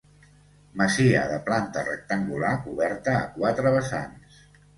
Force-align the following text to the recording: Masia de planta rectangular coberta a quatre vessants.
Masia 0.81 1.25
de 1.31 1.37
planta 1.49 1.83
rectangular 1.89 2.55
coberta 2.65 3.15
a 3.19 3.29
quatre 3.37 3.77
vessants. 3.79 4.43